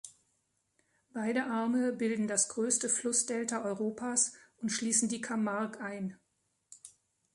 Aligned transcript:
Beide 1.13 1.43
Arme 1.45 1.93
bilden 1.93 2.27
das 2.27 2.49
größte 2.49 2.89
Flussdelta 2.89 3.61
Europas 3.63 4.33
und 4.57 4.69
schließen 4.71 5.09
die 5.09 5.21
Camargue 5.21 5.79
ein. 5.79 6.17